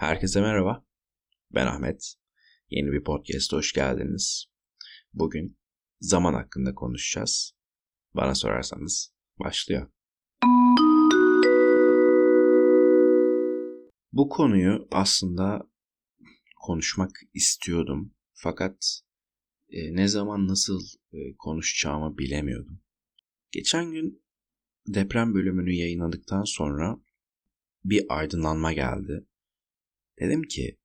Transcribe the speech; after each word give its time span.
Herkese 0.00 0.40
merhaba. 0.40 0.84
Ben 1.54 1.66
Ahmet. 1.66 2.14
Yeni 2.70 2.92
bir 2.92 3.04
podcast'a 3.04 3.56
hoş 3.56 3.72
geldiniz. 3.72 4.46
Bugün 5.12 5.58
zaman 6.00 6.34
hakkında 6.34 6.74
konuşacağız. 6.74 7.52
Bana 8.14 8.34
sorarsanız 8.34 9.14
başlıyor. 9.38 9.90
Bu 14.12 14.28
konuyu 14.28 14.88
aslında 14.90 15.70
konuşmak 16.66 17.10
istiyordum. 17.34 18.14
Fakat 18.32 19.00
e, 19.68 19.96
ne 19.96 20.08
zaman 20.08 20.48
nasıl 20.48 20.80
e, 21.12 21.18
konuşacağımı 21.38 22.18
bilemiyordum. 22.18 22.82
Geçen 23.52 23.92
gün 23.92 24.24
deprem 24.88 25.34
bölümünü 25.34 25.72
yayınladıktan 25.72 26.44
sonra 26.44 27.00
bir 27.84 28.04
aydınlanma 28.08 28.72
geldi. 28.72 29.26
Dedim 30.20 30.42
ki 30.42 30.78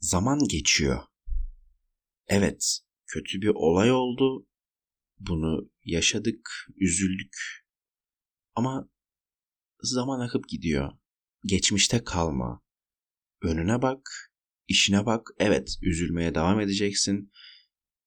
zaman 0.00 0.38
geçiyor. 0.48 1.02
Evet, 2.26 2.78
kötü 3.06 3.40
bir 3.40 3.48
olay 3.54 3.92
oldu. 3.92 4.46
Bunu 5.18 5.70
yaşadık, 5.84 6.50
üzüldük. 6.76 7.36
Ama 8.54 8.88
zaman 9.82 10.20
akıp 10.20 10.48
gidiyor. 10.48 10.92
Geçmişte 11.44 12.04
kalma. 12.04 12.62
Önüne 13.42 13.82
bak, 13.82 14.32
işine 14.68 15.06
bak. 15.06 15.28
Evet, 15.38 15.76
üzülmeye 15.82 16.34
devam 16.34 16.60
edeceksin. 16.60 17.32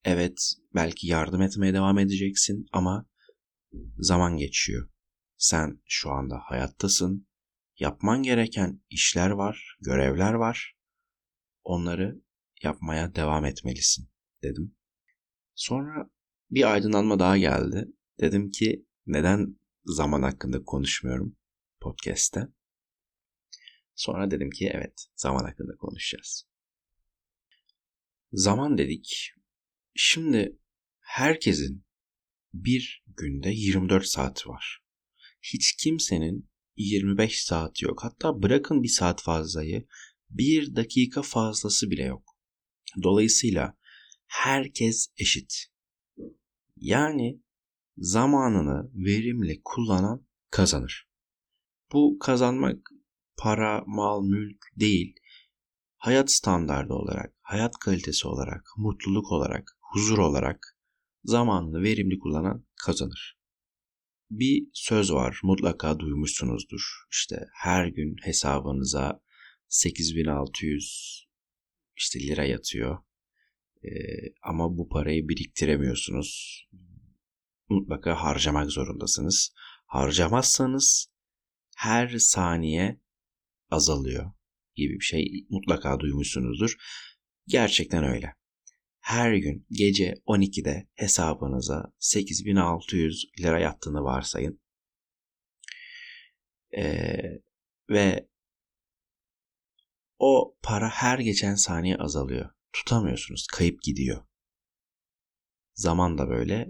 Evet, 0.04 0.54
belki 0.76 1.08
yardım 1.08 1.42
etmeye 1.42 1.74
devam 1.74 2.00
edeceksin 2.00 2.66
ama 2.72 3.10
zaman 3.98 4.38
geçiyor. 4.38 4.90
Sen 5.38 5.82
şu 5.86 6.12
anda 6.12 6.36
hayattasın. 6.44 7.28
Yapman 7.80 8.24
gereken 8.24 8.82
işler 8.90 9.30
var, 9.30 9.78
görevler 9.82 10.34
var. 10.34 10.78
Onları 11.64 12.22
yapmaya 12.64 13.16
devam 13.16 13.46
etmelisin 13.46 14.10
dedim. 14.44 14.76
Sonra 15.56 16.10
bir 16.52 16.74
aydınlanma 16.74 17.20
daha 17.20 17.38
geldi. 17.38 17.88
Dedim 18.20 18.52
ki 18.52 18.86
neden 19.06 19.60
zaman 19.86 20.22
hakkında 20.22 20.64
konuşmuyorum 20.64 21.38
podcast'te? 21.82 22.48
Sonra 23.96 24.32
dedim 24.32 24.50
ki 24.50 24.72
evet 24.74 25.08
zaman 25.16 25.44
hakkında 25.44 25.76
konuşacağız. 25.76 26.48
Zaman 28.32 28.78
dedik. 28.78 29.34
Şimdi 29.96 30.60
herkesin 31.00 31.86
bir 32.54 33.04
günde 33.08 33.50
24 33.50 34.06
saati 34.06 34.50
var. 34.50 34.84
Hiç 35.42 35.76
kimsenin 35.76 36.50
25 36.78 37.44
saati 37.44 37.86
yok. 37.86 38.04
Hatta 38.04 38.44
bırakın 38.44 38.84
bir 38.84 38.88
saat 38.88 39.22
fazlayı, 39.22 39.88
bir 40.30 40.76
dakika 40.76 41.22
fazlası 41.22 41.92
bile 41.92 42.04
yok. 42.04 42.24
Dolayısıyla 43.04 43.78
herkes 44.28 45.08
eşit. 45.18 45.54
Yani 46.78 47.42
zamanını 47.98 48.92
verimli 48.94 49.62
kullanan 49.64 50.28
kazanır. 50.52 51.10
Bu 51.94 52.18
kazanmak 52.20 52.90
para, 53.38 53.84
mal, 53.88 54.24
mülk 54.24 54.66
değil. 54.76 55.16
Hayat 55.98 56.32
standardı 56.32 56.94
olarak, 56.94 57.34
hayat 57.42 57.78
kalitesi 57.80 58.28
olarak, 58.28 58.64
mutluluk 58.78 59.32
olarak, 59.32 59.78
huzur 59.82 60.18
olarak 60.18 60.78
zamanını 61.24 61.84
verimli 61.84 62.20
kullanan 62.20 62.66
kazanır. 62.86 63.40
Bir 64.30 64.68
söz 64.74 65.12
var 65.14 65.40
mutlaka 65.44 66.00
duymuşsunuzdur. 66.00 66.82
İşte 67.12 67.46
her 67.54 67.88
gün 67.88 68.16
hesabınıza 68.24 69.22
8600 69.68 71.28
işte 71.98 72.20
lira 72.20 72.46
yatıyor. 72.46 72.98
Ee, 73.84 73.90
ama 74.42 74.78
bu 74.78 74.90
parayı 74.90 75.30
biriktiremiyorsunuz. 75.30 76.62
Mutlaka 77.70 78.24
harcamak 78.24 78.72
zorundasınız. 78.72 79.54
Harcamazsanız 79.86 81.08
her 81.76 82.18
saniye 82.18 83.02
azalıyor 83.70 84.32
gibi 84.76 84.94
bir 84.94 85.06
şey 85.06 85.46
mutlaka 85.50 86.00
duymuşsunuzdur. 86.00 86.76
Gerçekten 87.48 88.04
öyle. 88.04 88.34
Her 89.06 89.34
gün 89.34 89.68
gece 89.72 90.14
12'de 90.26 90.90
hesabınıza 90.96 91.94
8600 92.00 93.26
lira 93.40 93.60
yattığını 93.60 94.04
varsayın. 94.04 94.62
Ee, 96.78 97.42
ve 97.90 98.30
o 100.20 100.58
para 100.64 100.90
her 100.90 101.20
geçen 101.20 101.56
saniye 101.56 101.96
azalıyor. 101.96 102.50
Tutamıyorsunuz, 102.74 103.48
kayıp 103.48 103.82
gidiyor. 103.82 104.26
Zaman 105.74 106.18
da 106.18 106.30
böyle, 106.30 106.68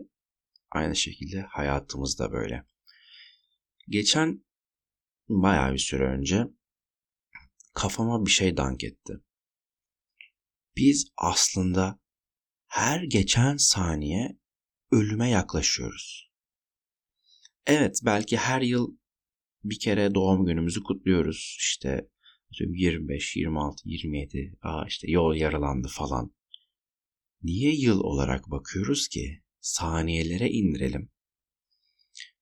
aynı 0.72 0.96
şekilde 0.96 1.42
hayatımız 1.42 2.20
da 2.20 2.32
böyle. 2.32 2.66
Geçen 3.90 4.46
bayağı 5.30 5.74
bir 5.74 5.80
süre 5.80 6.04
önce 6.04 6.44
kafama 7.74 8.26
bir 8.26 8.32
şey 8.32 8.58
dank 8.58 8.84
etti. 8.84 9.14
Biz 10.78 11.12
aslında 11.18 12.05
her 12.76 13.04
geçen 13.04 13.58
saniye 13.58 14.40
ölüme 14.92 15.30
yaklaşıyoruz. 15.30 16.32
Evet 17.66 18.00
belki 18.06 18.38
her 18.38 18.62
yıl 18.62 18.98
bir 19.64 19.80
kere 19.80 20.16
doğum 20.16 20.46
günümüzü 20.46 20.84
kutluyoruz. 20.84 21.58
İşte 21.60 22.10
25, 22.60 23.36
26, 23.36 23.90
27, 23.90 24.58
aa 24.62 24.86
işte 24.88 25.12
yol 25.12 25.36
yaralandı 25.36 25.88
falan. 25.88 26.36
Niye 27.44 27.76
yıl 27.76 28.00
olarak 28.00 28.52
bakıyoruz 28.52 29.08
ki? 29.08 29.44
Saniyelere 29.60 30.50
indirelim. 30.50 31.12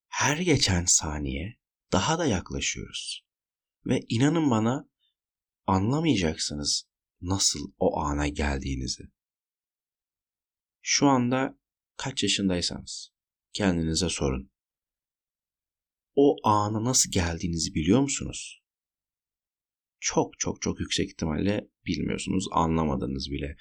Her 0.08 0.38
geçen 0.38 0.86
saniye 0.86 1.58
daha 1.92 2.20
da 2.20 2.26
yaklaşıyoruz. 2.26 3.26
Ve 3.86 4.00
inanın 4.10 4.50
bana 4.50 4.90
anlamayacaksınız 5.68 6.84
nasıl 7.22 7.72
o 7.78 8.00
ana 8.00 8.28
geldiğinizi. 8.28 9.04
Şu 10.86 11.08
anda 11.08 11.60
kaç 11.98 12.24
yaşındaysanız 12.24 13.14
kendinize 13.54 14.10
sorun. 14.10 14.52
O 16.16 16.36
ana 16.44 16.84
nasıl 16.84 17.12
geldiğinizi 17.12 17.76
biliyor 17.76 18.02
musunuz? 18.02 18.64
Çok 20.00 20.40
çok 20.40 20.62
çok 20.62 20.80
yüksek 20.80 21.10
ihtimalle 21.10 21.68
bilmiyorsunuz, 21.86 22.46
anlamadınız 22.52 23.32
bile. 23.32 23.56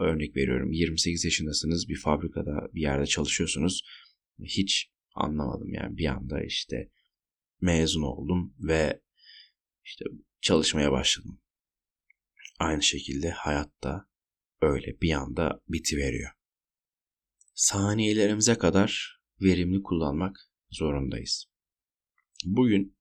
Örnek 0.00 0.36
veriyorum 0.36 0.72
28 0.72 1.24
yaşındasınız 1.24 1.88
bir 1.88 1.96
fabrikada 1.96 2.68
bir 2.74 2.80
yerde 2.80 3.06
çalışıyorsunuz. 3.06 3.82
Hiç 4.44 4.90
anlamadım 5.14 5.72
yani 5.72 5.96
bir 5.96 6.06
anda 6.06 6.44
işte 6.44 6.90
mezun 7.60 8.02
oldum 8.02 8.54
ve 8.58 9.00
işte 9.84 10.04
çalışmaya 10.40 10.92
başladım. 10.92 11.40
Aynı 12.58 12.82
şekilde 12.82 13.30
hayatta 13.30 14.08
öyle 14.62 15.00
bir 15.00 15.12
anda 15.12 15.60
biti 15.68 15.96
veriyor. 15.96 16.35
Saniyelerimize 17.56 18.58
kadar 18.58 19.20
verimli 19.40 19.82
kullanmak 19.82 20.36
zorundayız. 20.70 21.46
Bugün 22.44 22.98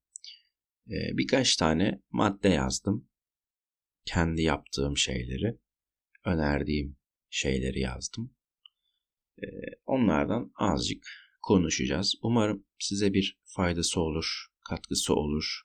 e, 0.88 1.18
birkaç 1.18 1.56
tane 1.56 2.02
madde 2.12 2.50
yazdım. 2.50 3.10
Kendi 4.06 4.42
yaptığım 4.42 4.98
şeyleri, 4.98 5.60
önerdiğim 6.26 6.98
şeyleri 7.30 7.80
yazdım. 7.80 8.36
E, 9.44 9.48
onlardan 9.86 10.52
azıcık 10.56 11.08
konuşacağız. 11.42 12.16
Umarım 12.22 12.66
size 12.80 13.14
bir 13.14 13.40
faydası 13.44 14.02
olur, 14.02 14.46
katkısı 14.70 15.14
olur. 15.16 15.62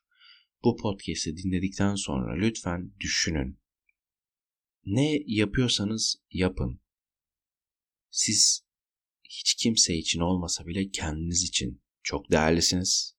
Bu 0.64 0.76
podcast'i 0.76 1.36
dinledikten 1.36 1.94
sonra 1.94 2.34
lütfen 2.34 2.92
düşünün. 3.00 3.60
Ne 4.84 5.18
yapıyorsanız 5.26 6.16
yapın. 6.30 6.80
Siz 8.10 8.69
hiç 9.30 9.54
kimse 9.54 9.96
için 9.96 10.20
olmasa 10.20 10.66
bile 10.66 10.90
kendiniz 10.90 11.42
için 11.42 11.82
çok 12.02 12.30
değerlisiniz. 12.30 13.16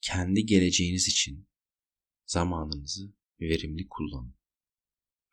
Kendi 0.00 0.46
geleceğiniz 0.46 1.08
için 1.08 1.48
zamanınızı 2.26 3.14
verimli 3.40 3.88
kullanın. 3.88 4.36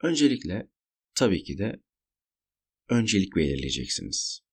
Öncelikle 0.03 0.69
tabii 1.15 1.43
ki 1.43 1.57
de 1.57 1.83
öncelik 2.89 3.35
belirleyeceksiniz. 3.35 4.43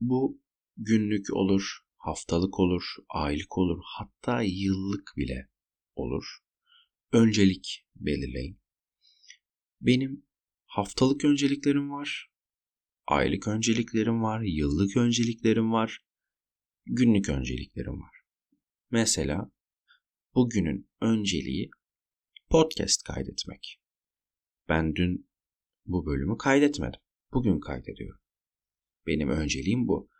Bu 0.00 0.42
günlük 0.76 1.26
olur, 1.36 1.78
haftalık 1.96 2.60
olur, 2.60 2.84
aylık 3.08 3.58
olur, 3.58 3.82
hatta 3.84 4.42
yıllık 4.42 5.12
bile 5.16 5.48
olur. 5.94 6.24
Öncelik 7.12 7.86
belirleyin. 7.96 8.60
Benim 9.80 10.26
haftalık 10.66 11.24
önceliklerim 11.24 11.90
var, 11.90 12.31
aylık 13.06 13.48
önceliklerim 13.48 14.22
var, 14.22 14.40
yıllık 14.40 14.96
önceliklerim 14.96 15.72
var, 15.72 15.98
günlük 16.86 17.28
önceliklerim 17.28 18.00
var. 18.00 18.22
Mesela 18.90 19.50
bugünün 20.34 20.90
önceliği 21.00 21.70
podcast 22.50 23.02
kaydetmek. 23.02 23.80
Ben 24.68 24.94
dün 24.94 25.30
bu 25.86 26.06
bölümü 26.06 26.38
kaydetmedim. 26.38 27.00
Bugün 27.32 27.60
kaydediyorum. 27.60 28.20
Benim 29.06 29.28
önceliğim 29.28 29.88
bu. 29.88 30.10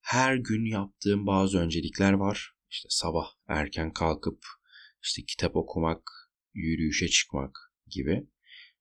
Her 0.00 0.36
gün 0.36 0.64
yaptığım 0.64 1.26
bazı 1.26 1.58
öncelikler 1.58 2.12
var. 2.12 2.52
İşte 2.70 2.88
sabah 2.90 3.26
erken 3.48 3.92
kalkıp 3.92 4.44
işte 5.02 5.22
kitap 5.28 5.56
okumak, 5.56 6.02
yürüyüşe 6.54 7.08
çıkmak 7.08 7.58
gibi. 7.86 8.26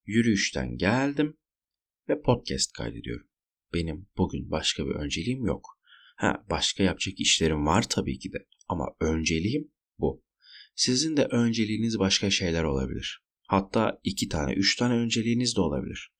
Yürüyüşten 0.05 0.77
geldim 0.77 1.37
ve 2.09 2.21
podcast 2.21 2.73
kaydediyorum. 2.73 3.27
Benim 3.73 4.07
bugün 4.17 4.51
başka 4.51 4.85
bir 4.85 4.91
önceliğim 4.91 5.45
yok. 5.45 5.79
Ha 6.15 6.45
başka 6.49 6.83
yapacak 6.83 7.19
işlerim 7.19 7.65
var 7.65 7.89
tabii 7.89 8.19
ki 8.19 8.33
de 8.33 8.47
ama 8.67 8.85
önceliğim 8.99 9.71
bu. 9.99 10.23
Sizin 10.75 11.17
de 11.17 11.25
önceliğiniz 11.25 11.99
başka 11.99 12.29
şeyler 12.29 12.63
olabilir. 12.63 13.23
Hatta 13.47 13.99
iki 14.03 14.29
tane, 14.29 14.53
üç 14.53 14.75
tane 14.75 14.93
önceliğiniz 14.93 15.55
de 15.55 15.61
olabilir. 15.61 16.11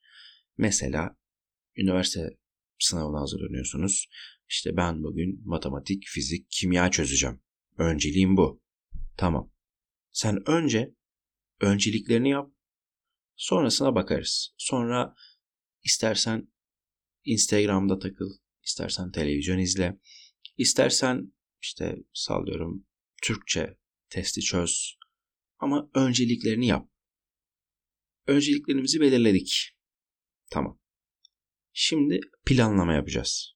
Mesela 0.58 1.18
üniversite 1.78 2.38
sınavına 2.80 3.22
hazırlanıyorsunuz. 3.22 4.10
İşte 4.50 4.78
ben 4.78 5.04
bugün 5.04 5.42
matematik, 5.46 6.04
fizik, 6.08 6.48
kimya 6.50 6.92
çözeceğim. 6.92 7.42
Önceliğim 7.78 8.38
bu. 8.38 8.62
Tamam. 9.18 9.52
Sen 10.12 10.50
önce 10.50 10.96
önceliklerini 11.62 12.30
yap. 12.30 12.52
Sonrasına 13.36 13.96
bakarız. 13.96 14.54
Sonra 14.58 15.16
istersen 15.84 16.52
Instagram'da 17.24 18.00
takıl, 18.00 18.30
istersen 18.64 19.12
televizyon 19.12 19.58
izle, 19.60 20.00
istersen 20.58 21.34
işte 21.62 21.98
sallıyorum 22.14 22.88
Türkçe 23.24 23.78
testi 24.10 24.42
çöz. 24.42 24.98
Ama 25.60 25.90
önceliklerini 25.94 26.68
yap. 26.68 26.90
Önceliklerimizi 28.28 29.02
belirledik. 29.02 29.78
Tamam. 30.52 30.80
Şimdi 31.74 32.20
planlama 32.46 32.94
yapacağız. 32.94 33.54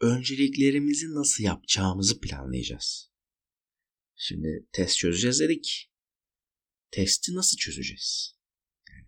Önceliklerimizi 0.00 1.06
nasıl 1.06 1.44
yapacağımızı 1.44 2.20
planlayacağız. 2.20 3.10
Şimdi 4.16 4.68
test 4.72 4.98
çözeceğiz 4.98 5.40
dedik. 5.40 5.92
Testi 6.90 7.34
nasıl 7.34 7.56
çözeceğiz? 7.56 8.36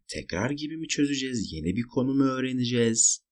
Tekrar 0.08 0.50
gibi 0.50 0.76
mi 0.76 0.88
çözeceğiz? 0.88 1.52
Yeni 1.52 1.76
bir 1.76 1.82
konu 1.82 2.14
mu 2.14 2.24
öğreneceğiz? 2.24 3.26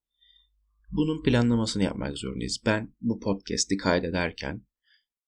Bunun 0.91 1.23
planlamasını 1.23 1.83
yapmak 1.83 2.17
zorundayız. 2.17 2.61
Ben 2.65 2.95
bu 3.01 3.19
podcast'i 3.19 3.77
kaydederken 3.77 4.65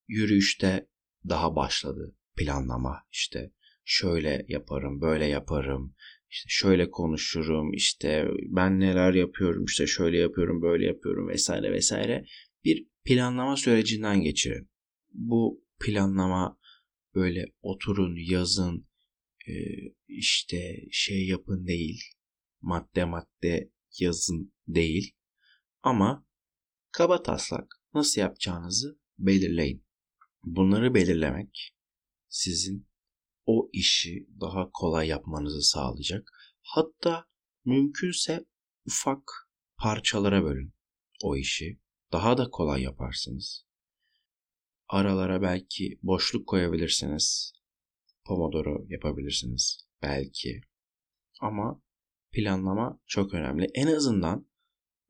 yürüyüşte 0.07 0.87
daha 1.29 1.55
başladı 1.55 2.15
planlama. 2.37 3.03
İşte 3.11 3.51
şöyle 3.85 4.45
yaparım, 4.47 5.01
böyle 5.01 5.25
yaparım, 5.25 5.95
işte 6.29 6.47
şöyle 6.49 6.89
konuşurum, 6.89 7.73
işte 7.73 8.27
ben 8.49 8.79
neler 8.79 9.13
yapıyorum, 9.13 9.65
işte 9.65 9.87
şöyle 9.87 10.17
yapıyorum, 10.17 10.61
böyle 10.61 10.85
yapıyorum 10.85 11.27
vesaire 11.27 11.71
vesaire 11.71 12.25
bir 12.65 12.87
planlama 13.05 13.55
sürecinden 13.57 14.21
geçirin. 14.21 14.69
Bu 15.13 15.63
planlama 15.79 16.59
böyle 17.15 17.45
oturun, 17.61 18.15
yazın, 18.31 18.86
işte 20.07 20.75
şey 20.91 21.27
yapın 21.27 21.67
değil, 21.67 22.01
madde 22.61 23.05
madde 23.05 23.71
yazın 23.99 24.53
değil 24.67 25.15
ama 25.83 26.27
kaba 26.91 27.23
taslak 27.23 27.81
nasıl 27.93 28.21
yapacağınızı 28.21 28.99
belirleyin. 29.17 29.85
Bunları 30.43 30.93
belirlemek 30.93 31.75
sizin 32.29 32.87
o 33.45 33.69
işi 33.73 34.27
daha 34.41 34.69
kolay 34.73 35.07
yapmanızı 35.07 35.61
sağlayacak. 35.61 36.29
Hatta 36.61 37.25
mümkünse 37.65 38.45
ufak 38.85 39.21
parçalara 39.77 40.43
bölün 40.43 40.73
o 41.23 41.35
işi. 41.35 41.79
Daha 42.11 42.37
da 42.37 42.49
kolay 42.49 42.81
yaparsınız. 42.81 43.65
Aralara 44.87 45.41
belki 45.41 45.99
boşluk 46.03 46.47
koyabilirsiniz. 46.47 47.53
Pomodoro 48.27 48.85
yapabilirsiniz 48.89 49.87
belki. 50.01 50.61
Ama 51.41 51.83
planlama 52.31 53.01
çok 53.05 53.33
önemli. 53.33 53.67
En 53.73 53.87
azından 53.87 54.49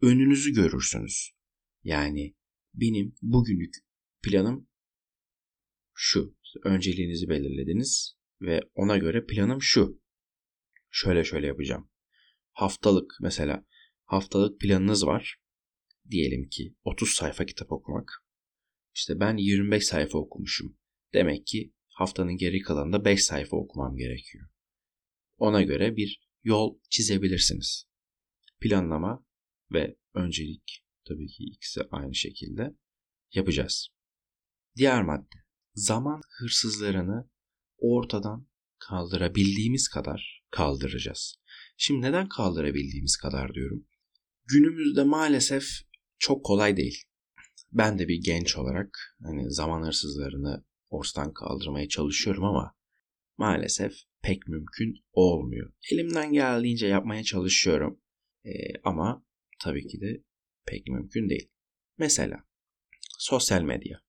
önünüzü 0.01 0.53
görürsünüz. 0.53 1.31
Yani 1.83 2.35
benim 2.73 3.15
bugünlük 3.21 3.73
planım 4.23 4.69
şu. 5.93 6.37
Önceliğinizi 6.63 7.29
belirlediniz 7.29 8.17
ve 8.41 8.61
ona 8.73 8.97
göre 8.97 9.25
planım 9.25 9.61
şu. 9.61 10.01
Şöyle 10.89 11.23
şöyle 11.23 11.47
yapacağım. 11.47 11.89
Haftalık 12.51 13.17
mesela 13.21 13.65
haftalık 14.05 14.59
planınız 14.59 15.05
var. 15.05 15.37
Diyelim 16.09 16.49
ki 16.49 16.75
30 16.83 17.09
sayfa 17.09 17.45
kitap 17.45 17.71
okumak. 17.71 18.11
İşte 18.95 19.19
ben 19.19 19.37
25 19.37 19.85
sayfa 19.85 20.17
okumuşum. 20.17 20.77
Demek 21.13 21.47
ki 21.47 21.73
haftanın 21.97 22.37
geri 22.37 22.61
kalanında 22.61 23.05
5 23.05 23.25
sayfa 23.25 23.57
okumam 23.57 23.95
gerekiyor. 23.95 24.49
Ona 25.37 25.61
göre 25.61 25.95
bir 25.95 26.27
yol 26.43 26.79
çizebilirsiniz. 26.89 27.87
Planlama 28.59 29.25
ve 29.71 29.97
öncelik 30.13 30.85
tabii 31.07 31.27
ki 31.27 31.43
ikisi 31.43 31.81
aynı 31.91 32.15
şekilde 32.15 32.75
yapacağız. 33.33 33.87
Diğer 34.75 35.03
madde 35.03 35.35
zaman 35.73 36.21
hırsızlarını 36.39 37.29
ortadan 37.77 38.47
kaldırabildiğimiz 38.79 39.87
kadar 39.89 40.43
kaldıracağız. 40.51 41.35
Şimdi 41.77 42.01
neden 42.01 42.29
kaldırabildiğimiz 42.29 43.17
kadar 43.17 43.53
diyorum? 43.53 43.87
Günümüzde 44.45 45.03
maalesef 45.03 45.63
çok 46.19 46.45
kolay 46.45 46.77
değil. 46.77 47.03
Ben 47.71 47.99
de 47.99 48.07
bir 48.07 48.21
genç 48.23 48.57
olarak 48.57 49.17
hani 49.23 49.51
zaman 49.51 49.85
hırsızlarını 49.85 50.65
ortadan 50.89 51.33
kaldırmaya 51.33 51.87
çalışıyorum 51.87 52.43
ama 52.43 52.75
maalesef 53.37 53.93
pek 54.21 54.47
mümkün 54.47 54.95
olmuyor. 55.13 55.73
Elimden 55.91 56.33
geldiğince 56.33 56.87
yapmaya 56.87 57.23
çalışıyorum. 57.23 58.01
Ee, 58.45 58.49
ama 58.83 59.25
tabii 59.63 59.87
ki 59.87 60.01
de 60.01 60.23
pek 60.65 60.87
mümkün 60.87 61.29
değil. 61.29 61.49
Mesela 61.97 62.43
sosyal 63.19 63.61
medya. 63.61 64.01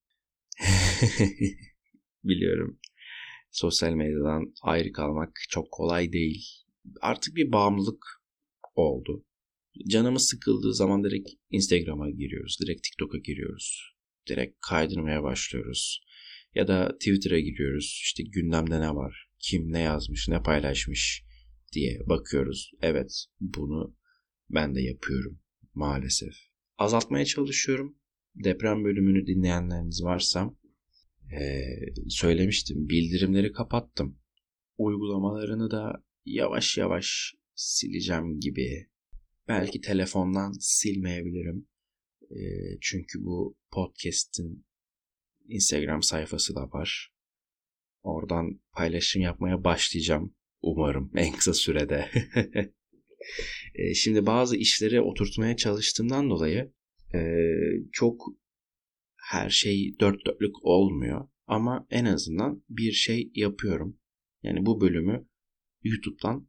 Biliyorum. 2.24 2.80
Sosyal 3.50 3.92
medyadan 3.92 4.54
ayrı 4.62 4.92
kalmak 4.92 5.40
çok 5.48 5.72
kolay 5.72 6.12
değil. 6.12 6.46
Artık 7.00 7.36
bir 7.36 7.52
bağımlılık 7.52 8.22
oldu. 8.74 9.24
Canımız 9.88 10.28
sıkıldığı 10.28 10.74
zaman 10.74 11.04
direkt 11.04 11.30
Instagram'a 11.50 12.10
giriyoruz. 12.10 12.58
Direkt 12.62 12.82
TikTok'a 12.82 13.18
giriyoruz. 13.18 13.94
Direkt 14.28 14.56
kaydırmaya 14.60 15.22
başlıyoruz. 15.22 16.00
Ya 16.54 16.68
da 16.68 16.92
Twitter'a 16.92 17.40
giriyoruz. 17.40 18.00
İşte 18.02 18.22
gündemde 18.22 18.80
ne 18.80 18.94
var? 18.94 19.28
Kim 19.38 19.72
ne 19.72 19.80
yazmış, 19.80 20.28
ne 20.28 20.42
paylaşmış 20.42 21.24
diye 21.72 21.98
bakıyoruz. 22.06 22.70
Evet 22.82 23.24
bunu 23.40 23.96
ben 24.50 24.74
de 24.74 24.80
yapıyorum 24.80 25.40
maalesef. 25.74 26.34
Azaltmaya 26.78 27.24
çalışıyorum. 27.24 27.98
Deprem 28.34 28.84
bölümünü 28.84 29.26
dinleyenleriniz 29.26 30.02
varsa 30.02 30.54
e, 31.40 31.62
söylemiştim. 32.08 32.88
Bildirimleri 32.88 33.52
kapattım. 33.52 34.18
Uygulamalarını 34.78 35.70
da 35.70 36.04
yavaş 36.24 36.78
yavaş 36.78 37.34
sileceğim 37.54 38.40
gibi. 38.40 38.88
Belki 39.48 39.80
telefondan 39.80 40.52
silmeyebilirim. 40.60 41.68
E, 42.30 42.38
çünkü 42.80 43.24
bu 43.24 43.56
podcast'in 43.72 44.67
Instagram 45.48 46.02
sayfası 46.02 46.54
da 46.54 46.70
var. 46.70 47.12
Oradan 48.02 48.60
paylaşım 48.72 49.22
yapmaya 49.22 49.64
başlayacağım. 49.64 50.34
Umarım 50.60 51.12
en 51.16 51.32
kısa 51.32 51.54
sürede. 51.54 52.10
e, 53.74 53.94
şimdi 53.94 54.26
bazı 54.26 54.56
işleri 54.56 55.00
oturtmaya 55.00 55.56
çalıştığımdan 55.56 56.30
dolayı 56.30 56.72
e, 57.14 57.20
çok 57.92 58.22
her 59.16 59.50
şey 59.50 59.96
dört 60.00 60.26
dörtlük 60.26 60.64
olmuyor. 60.64 61.28
Ama 61.46 61.86
en 61.90 62.04
azından 62.04 62.64
bir 62.68 62.92
şey 62.92 63.30
yapıyorum. 63.34 64.00
Yani 64.42 64.66
bu 64.66 64.80
bölümü 64.80 65.28
YouTube'dan 65.82 66.48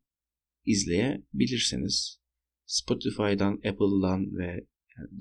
izleyebilirsiniz. 0.65 2.19
Spotify'dan, 2.65 3.53
Apple'dan 3.53 4.37
ve 4.37 4.67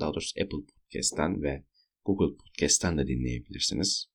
daha 0.01 0.15
doğrusu 0.15 0.41
Apple 0.43 0.59
Podcast'ten 0.59 1.43
ve 1.43 1.65
Google 2.09 2.37
Podcast'ten 2.37 2.99
de 2.99 3.07
dinleyebilirsiniz. 3.07 4.11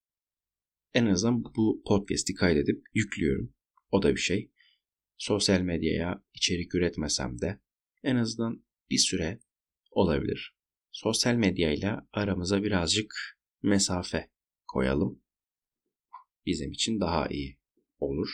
En 0.93 1.05
azından 1.05 1.43
bu 1.43 1.83
podcast'i 1.87 2.33
kaydedip 2.33 2.83
yüklüyorum. 2.93 3.53
O 3.91 4.03
da 4.03 4.11
bir 4.11 4.19
şey. 4.19 4.51
Sosyal 5.17 5.61
medyaya 5.61 6.23
içerik 6.33 6.75
üretmesem 6.75 7.41
de 7.41 7.59
en 8.03 8.15
azından 8.15 8.65
bir 8.89 8.97
süre 8.97 9.39
olabilir 9.91 10.53
sosyal 10.93 11.35
medyayla 11.35 12.07
aramıza 12.13 12.63
birazcık 12.63 13.13
mesafe 13.61 14.29
koyalım. 14.67 15.21
Bizim 16.45 16.71
için 16.71 16.99
daha 16.99 17.27
iyi 17.27 17.59
olur. 17.99 18.29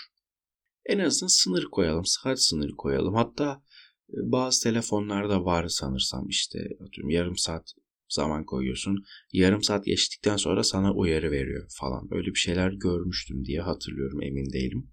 En 0.85 0.99
azından 0.99 1.27
sınır 1.27 1.65
koyalım, 1.71 2.05
saat 2.05 2.41
sınırı 2.41 2.75
koyalım. 2.75 3.15
Hatta 3.15 3.63
e, 4.09 4.17
bazı 4.31 4.63
telefonlarda 4.63 5.45
var 5.45 5.67
sanırsam 5.67 6.27
işte 6.27 6.59
atıyorum 6.59 7.09
yarım 7.09 7.37
saat 7.37 7.73
zaman 8.09 8.45
koyuyorsun. 8.45 9.03
Yarım 9.33 9.63
saat 9.63 9.85
geçtikten 9.85 10.37
sonra 10.37 10.63
sana 10.63 10.93
uyarı 10.93 11.31
veriyor 11.31 11.65
falan. 11.79 12.07
Öyle 12.11 12.27
bir 12.27 12.39
şeyler 12.39 12.71
görmüştüm 12.71 13.45
diye 13.45 13.61
hatırlıyorum 13.61 14.23
emin 14.23 14.53
değilim. 14.53 14.91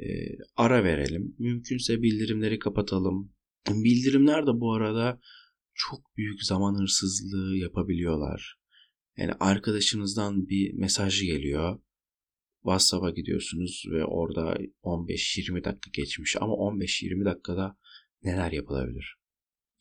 Ee, 0.00 0.38
ara 0.56 0.84
verelim. 0.84 1.34
Mümkünse 1.38 2.02
bildirimleri 2.02 2.58
kapatalım. 2.58 3.32
Bildirimler 3.68 4.46
de 4.46 4.50
bu 4.60 4.74
arada 4.74 5.20
çok 5.74 6.16
büyük 6.16 6.42
zaman 6.42 6.80
hırsızlığı 6.80 7.56
yapabiliyorlar. 7.56 8.58
Yani 9.16 9.32
arkadaşınızdan 9.40 10.48
bir 10.48 10.74
mesaj 10.74 11.22
geliyor. 11.22 11.78
WhatsApp'a 12.62 13.10
gidiyorsunuz 13.10 13.84
ve 13.92 14.04
orada 14.04 14.56
15-20 14.82 15.64
dakika 15.64 15.90
geçmiş 15.92 16.36
ama 16.40 16.52
15-20 16.52 17.24
dakikada 17.24 17.76
neler 18.22 18.52
yapılabilir? 18.52 19.16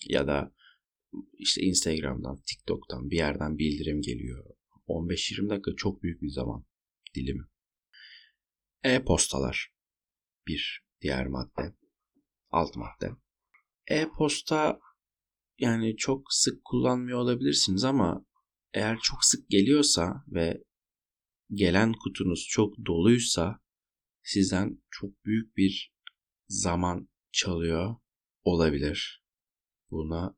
Ya 0.10 0.28
da 0.28 0.52
işte 1.34 1.62
Instagram'dan, 1.62 2.42
TikTok'tan 2.42 3.10
bir 3.10 3.18
yerden 3.18 3.58
bildirim 3.58 4.02
geliyor. 4.02 4.46
15-20 4.88 5.50
dakika 5.50 5.72
çok 5.78 6.04
büyük 6.04 6.22
bir 6.22 6.30
zaman 6.30 6.66
dilimi. 7.16 7.44
E-postalar 8.84 9.74
bir 10.48 10.86
diğer 11.02 11.28
madde. 11.28 11.76
Alt 12.52 12.76
madde. 12.76 13.12
E-posta 13.88 14.80
yani 15.60 15.98
çok 15.98 16.34
sık 16.34 16.66
kullanmıyor 16.66 17.20
olabilirsiniz 17.20 17.84
ama 17.84 18.26
eğer 18.74 18.98
çok 19.04 19.24
sık 19.24 19.50
geliyorsa 19.50 20.24
ve 20.28 20.64
gelen 21.54 21.94
kutunuz 22.04 22.48
çok 22.50 22.86
doluysa 22.86 23.60
sizden 24.24 24.82
çok 24.90 25.26
büyük 25.26 25.58
bir 25.58 25.94
zaman 26.48 27.10
çalıyor 27.32 27.96
olabilir. 28.44 29.24
Buna 29.92 30.38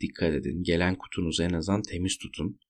dikkat 0.00 0.34
edin. 0.34 0.62
Gelen 0.62 0.98
kutunuzu 0.98 1.42
en 1.42 1.52
azından 1.52 1.82
temiz 1.82 2.18
tutun. 2.18 2.60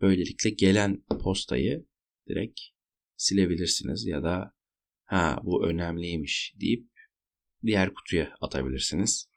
Böylelikle 0.00 0.50
gelen 0.50 1.02
postayı 1.22 1.86
direkt 2.28 2.60
silebilirsiniz 3.16 4.06
ya 4.06 4.22
da 4.22 4.54
ha 5.04 5.40
bu 5.44 5.66
önemliymiş 5.66 6.54
deyip 6.60 6.88
diğer 7.62 7.94
kutuya 7.94 8.34
atabilirsiniz. 8.40 9.28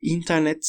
İnternet, 0.00 0.64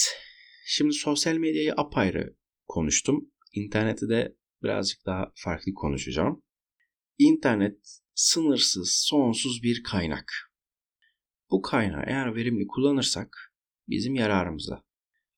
şimdi 0.66 0.94
sosyal 0.94 1.38
medyayı 1.38 1.74
apayrı 1.78 2.36
konuştum. 2.68 3.32
İnterneti 3.54 4.10
de 4.10 4.36
birazcık 4.64 5.06
daha 5.06 5.32
farklı 5.36 5.74
konuşacağım. 5.74 6.44
İnternet 7.18 8.00
sınırsız, 8.16 9.04
sonsuz 9.10 9.64
bir 9.64 9.84
kaynak. 9.84 10.32
Bu 11.52 11.62
kaynağı 11.62 12.04
eğer 12.08 12.36
verimli 12.36 12.68
kullanırsak 12.68 13.54
bizim 13.88 14.16
yararımıza. 14.16 14.84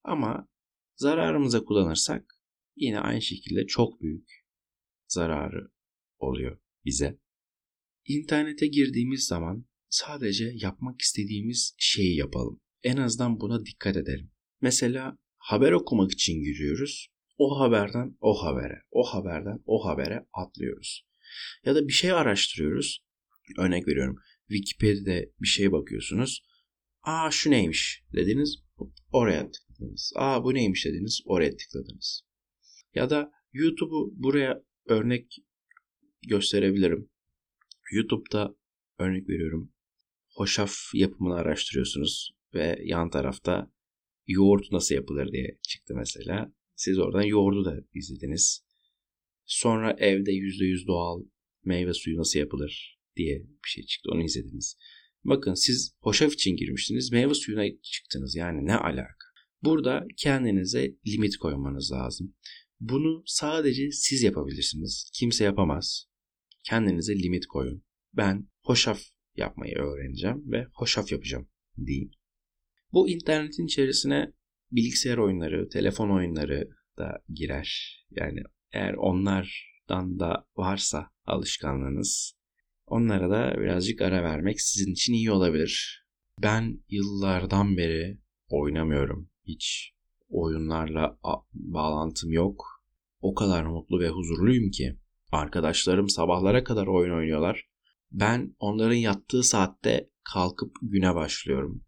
Ama 0.04 0.48
zararımıza 0.96 1.64
kullanırsak 1.64 2.24
yine 2.76 3.00
aynı 3.00 3.22
şekilde 3.22 3.66
çok 3.66 4.00
büyük 4.00 4.28
zararı 5.08 5.70
oluyor 6.18 6.58
bize. 6.84 7.18
İnternete 8.04 8.66
girdiğimiz 8.66 9.26
zaman 9.26 9.66
sadece 9.88 10.52
yapmak 10.54 11.00
istediğimiz 11.00 11.74
şeyi 11.78 12.16
yapalım. 12.16 12.60
En 12.82 12.96
azından 12.96 13.40
buna 13.40 13.66
dikkat 13.66 13.96
edelim. 13.96 14.30
Mesela 14.60 15.18
haber 15.36 15.72
okumak 15.72 16.12
için 16.12 16.42
giriyoruz. 16.42 17.08
O 17.38 17.60
haberden 17.60 18.16
o 18.20 18.44
habere, 18.44 18.82
o 18.90 19.04
haberden 19.04 19.62
o 19.66 19.86
habere 19.86 20.26
atlıyoruz. 20.32 21.06
Ya 21.64 21.74
da 21.74 21.88
bir 21.88 21.92
şey 21.92 22.12
araştırıyoruz. 22.12 23.04
Örnek 23.58 23.88
veriyorum. 23.88 24.16
Wikipedia'da 24.48 25.26
bir 25.40 25.46
şeye 25.46 25.72
bakıyorsunuz. 25.72 26.42
Aa 27.02 27.30
şu 27.30 27.50
neymiş 27.50 28.02
dediniz. 28.12 28.56
Oraya 29.12 29.50
tıkladınız. 29.76 30.12
Aa 30.16 30.44
bu 30.44 30.54
neymiş 30.54 30.84
dediniz. 30.84 31.20
Oraya 31.24 31.56
tıkladınız. 31.56 32.22
Ya 32.94 33.10
da 33.10 33.32
YouTube'u 33.52 34.12
buraya 34.16 34.62
örnek 34.86 35.36
gösterebilirim. 36.28 37.10
YouTube'da 37.92 38.56
örnek 38.98 39.28
veriyorum. 39.28 39.72
Hoşaf 40.34 40.74
yapımını 40.94 41.34
araştırıyorsunuz 41.34 42.30
ve 42.54 42.78
yan 42.84 43.10
tarafta 43.10 43.72
yoğurt 44.26 44.72
nasıl 44.72 44.94
yapılır 44.94 45.32
diye 45.32 45.58
çıktı 45.62 45.94
mesela. 45.96 46.52
Siz 46.74 46.98
oradan 46.98 47.22
yoğurdu 47.22 47.64
da 47.64 47.76
izlediniz. 47.94 48.66
Sonra 49.44 49.96
evde 49.98 50.30
%100 50.30 50.86
doğal 50.86 51.22
meyve 51.64 51.94
suyu 51.94 52.16
nasıl 52.18 52.38
yapılır 52.38 52.98
diye 53.16 53.38
bir 53.38 53.68
şey 53.68 53.84
çıktı. 53.84 54.10
Onu 54.12 54.24
izlediniz. 54.24 54.76
Bakın 55.24 55.54
siz 55.54 55.94
hoşaf 56.00 56.32
için 56.32 56.56
girmiştiniz. 56.56 57.12
Meyve 57.12 57.34
suyuna 57.34 57.64
çıktınız. 57.82 58.36
Yani 58.36 58.66
ne 58.66 58.76
alaka? 58.76 59.25
Burada 59.62 60.06
kendinize 60.16 60.94
limit 61.06 61.36
koymanız 61.36 61.92
lazım. 61.92 62.34
Bunu 62.80 63.22
sadece 63.26 63.90
siz 63.90 64.22
yapabilirsiniz. 64.22 65.10
Kimse 65.14 65.44
yapamaz. 65.44 66.06
Kendinize 66.62 67.18
limit 67.18 67.46
koyun. 67.46 67.84
Ben 68.12 68.48
hoşaf 68.62 69.00
yapmayı 69.36 69.74
öğreneceğim 69.74 70.52
ve 70.52 70.66
hoşaf 70.74 71.12
yapacağım 71.12 71.48
deyin. 71.76 72.10
Bu 72.92 73.08
internetin 73.08 73.66
içerisine 73.66 74.32
bilgisayar 74.72 75.18
oyunları, 75.18 75.68
telefon 75.68 76.10
oyunları 76.10 76.68
da 76.98 77.22
girer. 77.28 78.00
Yani 78.10 78.42
eğer 78.72 78.94
onlardan 78.94 80.18
da 80.18 80.46
varsa 80.56 81.10
alışkanlığınız 81.26 82.36
onlara 82.86 83.30
da 83.30 83.60
birazcık 83.60 84.00
ara 84.00 84.22
vermek 84.22 84.60
sizin 84.60 84.92
için 84.92 85.12
iyi 85.12 85.30
olabilir. 85.30 86.04
Ben 86.42 86.84
yıllardan 86.88 87.76
beri 87.76 88.18
oynamıyorum. 88.48 89.30
Hiç 89.46 89.92
oyunlarla 90.28 91.18
bağlantım 91.54 92.32
yok. 92.32 92.82
O 93.20 93.34
kadar 93.34 93.64
mutlu 93.64 94.00
ve 94.00 94.08
huzurluyum 94.08 94.70
ki. 94.70 94.98
Arkadaşlarım 95.32 96.08
sabahlara 96.08 96.64
kadar 96.64 96.86
oyun 96.86 97.16
oynuyorlar. 97.16 97.68
Ben 98.12 98.56
onların 98.58 98.94
yattığı 98.94 99.42
saatte 99.42 100.10
kalkıp 100.32 100.76
güne 100.82 101.14
başlıyorum. 101.14 101.84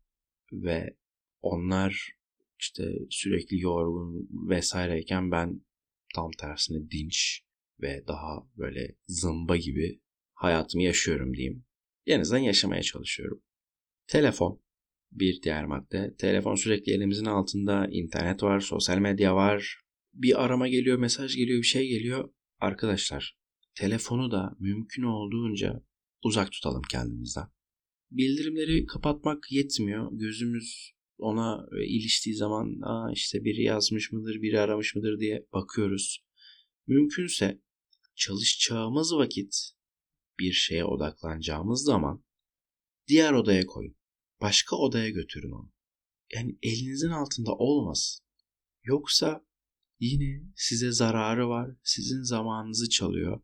Ve 0.53 0.97
onlar 1.43 2.19
işte 2.59 2.93
sürekli 3.11 3.61
yorgun 3.61 4.29
vesaireyken 4.49 5.31
ben 5.31 5.61
tam 6.15 6.31
tersine 6.39 6.91
dinç 6.91 7.43
ve 7.81 8.05
daha 8.09 8.49
böyle 8.57 8.97
zımba 9.07 9.57
gibi 9.57 10.01
hayatımı 10.35 10.83
yaşıyorum 10.83 11.35
diyeyim. 11.35 11.65
En 12.07 12.21
azından 12.21 12.41
yaşamaya 12.41 12.83
çalışıyorum. 12.83 13.43
Telefon 14.07 14.61
bir 15.13 15.43
diğer 15.43 15.67
madde. 15.67 16.15
Telefon 16.19 16.55
sürekli 16.55 16.93
elimizin 16.93 17.25
altında. 17.25 17.87
internet 17.91 18.43
var, 18.43 18.61
sosyal 18.61 18.99
medya 18.99 19.37
var. 19.37 19.81
Bir 20.15 20.45
arama 20.45 20.69
geliyor, 20.69 20.99
mesaj 20.99 21.37
geliyor, 21.37 21.59
bir 21.59 21.67
şey 21.67 21.89
geliyor. 21.89 22.31
Arkadaşlar 22.61 23.39
telefonu 23.75 24.31
da 24.31 24.57
mümkün 24.59 25.03
olduğunca 25.03 25.83
uzak 26.25 26.53
tutalım 26.53 26.83
kendimizden. 26.91 27.47
Bildirimleri 28.11 28.87
kapatmak 28.87 29.53
yetmiyor. 29.53 30.11
Gözümüz 30.13 30.93
ona 31.19 31.67
iliştiği 31.89 32.37
zaman 32.37 32.81
Aa 32.83 33.13
işte 33.13 33.45
biri 33.45 33.63
yazmış 33.63 34.13
mıdır, 34.13 34.43
biri 34.43 34.61
aramış 34.61 34.95
mıdır 34.95 35.21
diye 35.21 35.47
bakıyoruz. 35.53 36.25
Mümkünse 36.87 37.61
çalışacağımız 38.15 39.15
vakit 39.15 39.55
bir 40.39 40.53
şeye 40.53 40.85
odaklanacağımız 40.85 41.85
zaman 41.85 42.25
diğer 43.09 43.33
odaya 43.33 43.67
koyun. 43.67 43.98
Başka 44.41 44.77
odaya 44.77 45.09
götürün 45.09 45.51
onu. 45.51 45.73
Yani 46.35 46.59
elinizin 46.63 47.11
altında 47.11 47.53
olmasın. 47.55 48.25
Yoksa 48.85 49.47
yine 50.01 50.43
size 50.57 50.93
zararı 50.93 51.49
var. 51.49 51.71
Sizin 51.83 52.23
zamanınızı 52.23 52.89
çalıyor. 52.89 53.41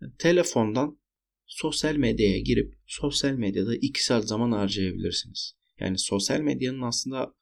Yani 0.00 0.12
telefondan 0.18 1.00
sosyal 1.46 1.96
medyaya 1.96 2.38
girip 2.38 2.74
sosyal 2.86 3.32
medyada 3.32 3.76
2 3.76 4.04
saat 4.04 4.28
zaman 4.28 4.52
harcayabilirsiniz. 4.52 5.54
Yani 5.80 5.98
sosyal 5.98 6.40
medyanın 6.40 6.82
aslında 6.82 7.34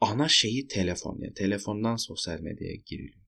ana 0.00 0.28
şeyi 0.28 0.66
telefon. 0.66 1.18
Yani 1.20 1.34
telefondan 1.34 1.96
sosyal 1.96 2.40
medyaya 2.40 2.76
giriliyor. 2.86 3.22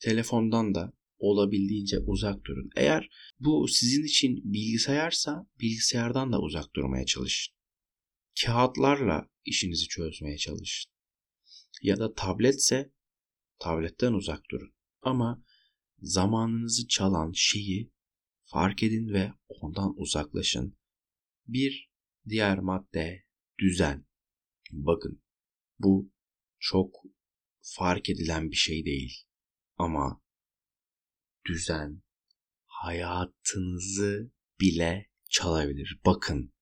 Telefondan 0.00 0.74
da 0.74 0.92
olabildiğince 1.18 1.98
uzak 1.98 2.44
durun. 2.44 2.70
Eğer 2.76 3.08
bu 3.40 3.68
sizin 3.68 4.04
için 4.04 4.40
bilgisayarsa 4.44 5.46
bilgisayardan 5.60 6.32
da 6.32 6.40
uzak 6.40 6.76
durmaya 6.76 7.06
çalışın. 7.06 7.57
Kağıtlarla 8.44 9.28
işinizi 9.44 9.88
çözmeye 9.88 10.36
çalışın. 10.36 10.92
Ya 11.82 11.98
da 11.98 12.14
tabletse 12.14 12.92
tabletten 13.58 14.12
uzak 14.12 14.50
durun. 14.50 14.74
Ama 15.02 15.44
zamanınızı 15.98 16.88
çalan 16.88 17.32
şeyi 17.34 17.92
fark 18.44 18.82
edin 18.82 19.12
ve 19.12 19.32
ondan 19.48 19.94
uzaklaşın. 19.96 20.78
Bir 21.46 21.90
diğer 22.28 22.58
madde 22.58 23.24
düzen. 23.58 24.06
Bakın 24.72 25.22
bu 25.78 26.12
çok 26.58 26.94
fark 27.60 28.10
edilen 28.10 28.50
bir 28.50 28.56
şey 28.56 28.84
değil. 28.84 29.14
Ama 29.76 30.22
düzen 31.46 32.02
hayatınızı 32.66 34.32
bile 34.60 35.10
çalabilir. 35.28 36.00
Bakın 36.06 36.54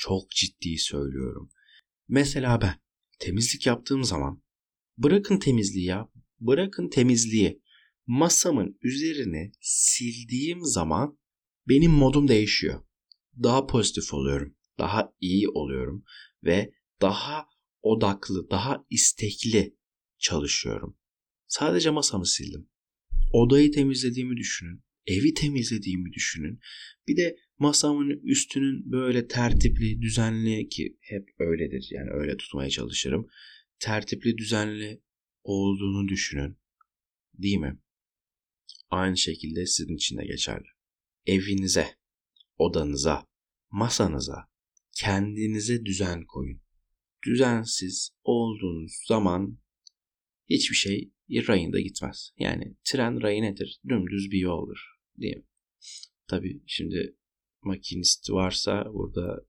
Çok 0.00 0.30
ciddi 0.30 0.78
söylüyorum. 0.78 1.50
Mesela 2.08 2.60
ben 2.60 2.80
temizlik 3.18 3.66
yaptığım 3.66 4.04
zaman 4.04 4.42
bırakın 4.98 5.38
temizliği 5.38 5.86
ya. 5.86 6.08
Bırakın 6.40 6.88
temizliği. 6.88 7.62
Masamın 8.06 8.78
üzerine 8.82 9.52
sildiğim 9.60 10.60
zaman 10.62 11.18
benim 11.68 11.90
modum 11.90 12.28
değişiyor. 12.28 12.82
Daha 13.42 13.66
pozitif 13.66 14.14
oluyorum. 14.14 14.56
Daha 14.78 15.12
iyi 15.20 15.48
oluyorum 15.48 16.04
ve 16.44 16.72
daha 17.00 17.46
odaklı, 17.82 18.50
daha 18.50 18.84
istekli 18.90 19.76
çalışıyorum. 20.18 20.98
Sadece 21.46 21.90
masamı 21.90 22.26
sildim. 22.26 22.68
Odayı 23.32 23.72
temizlediğimi 23.72 24.36
düşünün. 24.36 24.84
Evi 25.06 25.34
temizlediğimi 25.34 26.12
düşünün. 26.12 26.60
Bir 27.08 27.16
de 27.16 27.36
masamın 27.58 28.20
üstünün 28.24 28.92
böyle 28.92 29.28
tertipli, 29.28 30.02
düzenli 30.02 30.68
ki 30.68 30.98
hep 31.00 31.28
öyledir. 31.38 31.88
Yani 31.90 32.10
öyle 32.10 32.36
tutmaya 32.36 32.70
çalışırım. 32.70 33.28
Tertipli, 33.78 34.38
düzenli 34.38 35.02
olduğunu 35.44 36.08
düşünün. 36.08 36.58
Değil 37.34 37.58
mi? 37.58 37.78
Aynı 38.90 39.16
şekilde 39.16 39.66
sizin 39.66 39.96
için 39.96 40.18
de 40.18 40.24
geçerli. 40.24 40.66
Evinize, 41.26 41.86
odanıza, 42.56 43.26
masanıza, 43.70 44.48
kendinize 44.96 45.84
düzen 45.84 46.24
koyun. 46.24 46.60
Düzensiz 47.26 48.10
olduğunuz 48.24 48.92
zaman 49.06 49.58
hiçbir 50.50 50.76
şey 50.76 51.12
rayında 51.30 51.80
gitmez. 51.80 52.32
Yani 52.38 52.76
tren 52.84 53.22
rayı 53.22 53.42
nedir? 53.42 53.80
Dümdüz 53.88 54.30
bir 54.30 54.38
yoldur. 54.38 54.78
Değil 55.16 55.36
mi? 55.36 55.44
Tabii 56.28 56.62
şimdi 56.66 57.16
makinist 57.68 58.30
varsa 58.30 58.84
burada 58.94 59.40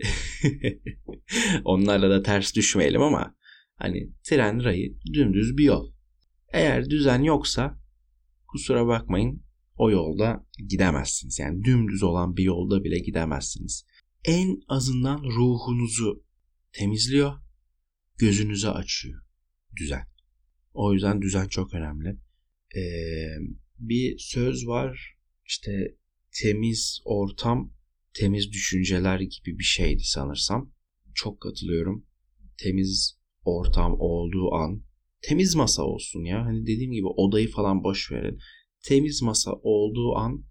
onlarla 1.64 2.10
da 2.10 2.22
ters 2.22 2.54
düşmeyelim 2.54 3.02
ama 3.02 3.34
hani 3.76 4.12
tren 4.24 4.64
rayı 4.64 4.98
dümdüz 5.14 5.56
bir 5.56 5.64
yol. 5.64 5.92
Eğer 6.52 6.90
düzen 6.90 7.22
yoksa 7.22 7.80
kusura 8.48 8.86
bakmayın 8.86 9.44
o 9.76 9.90
yolda 9.90 10.46
gidemezsiniz. 10.68 11.38
Yani 11.38 11.64
dümdüz 11.64 12.02
olan 12.02 12.36
bir 12.36 12.42
yolda 12.42 12.84
bile 12.84 12.98
gidemezsiniz. 12.98 13.86
En 14.24 14.60
azından 14.68 15.22
ruhunuzu 15.24 16.24
temizliyor, 16.72 17.32
gözünüzü 18.18 18.68
açıyor. 18.68 19.22
Düzen. 19.76 20.06
O 20.74 20.92
yüzden 20.92 21.22
düzen 21.22 21.48
çok 21.48 21.74
önemli. 21.74 22.08
Ee, 22.76 22.80
bir 23.78 24.18
söz 24.18 24.66
var 24.66 25.16
işte 25.44 25.96
temiz 26.32 27.00
ortam, 27.04 27.72
temiz 28.14 28.52
düşünceler 28.52 29.20
gibi 29.20 29.58
bir 29.58 29.64
şeydi 29.64 30.02
sanırsam. 30.04 30.72
Çok 31.14 31.40
katılıyorum. 31.40 32.06
Temiz 32.58 33.18
ortam 33.44 33.96
olduğu 33.98 34.54
an, 34.54 34.82
temiz 35.22 35.54
masa 35.54 35.82
olsun 35.82 36.24
ya. 36.24 36.44
Hani 36.44 36.62
dediğim 36.62 36.92
gibi 36.92 37.06
odayı 37.06 37.50
falan 37.50 37.84
boş 37.84 38.12
verin. 38.12 38.38
Temiz 38.84 39.22
masa 39.22 39.52
olduğu 39.52 40.16
an 40.16 40.44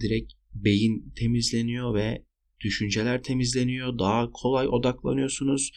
direkt 0.00 0.32
beyin 0.54 1.12
temizleniyor 1.18 1.94
ve 1.94 2.24
düşünceler 2.60 3.22
temizleniyor. 3.22 3.98
Daha 3.98 4.30
kolay 4.30 4.68
odaklanıyorsunuz 4.68 5.72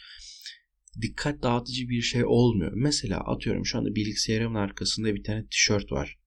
dikkat 1.00 1.42
dağıtıcı 1.42 1.88
bir 1.88 2.02
şey 2.02 2.24
olmuyor. 2.24 2.72
Mesela 2.74 3.20
atıyorum 3.20 3.66
şu 3.66 3.78
anda 3.78 3.94
bilgisayarımın 3.94 4.58
arkasında 4.58 5.14
bir 5.14 5.24
tane 5.24 5.46
tişört 5.46 5.92
var. 5.92 6.17